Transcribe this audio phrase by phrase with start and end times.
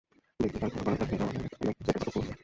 [0.39, 2.31] বৃদ্ধ তখন ঘরের পানে তাকিয়ে দেওয়ালের এক স্থানে একটি ছিদ্রপথ লক্ষ্য করল।